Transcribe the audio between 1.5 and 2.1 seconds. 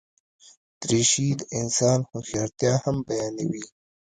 انسان